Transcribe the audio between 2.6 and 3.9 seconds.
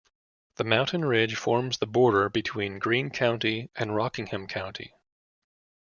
Greene County